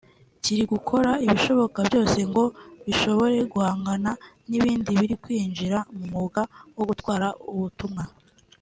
kiri 0.43 0.63
gukora 0.73 1.11
ibishoboka 1.25 1.79
byose 1.87 2.19
ngo 2.29 2.43
gishobore 2.85 3.37
guhangana 3.53 4.11
n’ 4.47 4.51
ibindi 4.57 4.89
biri 4.99 5.15
kwinjira 5.23 5.77
mu 5.93 6.01
mwuga 6.09 6.41
wo 6.77 6.83
gutwara 6.89 7.27
ubutumwa 7.53 8.03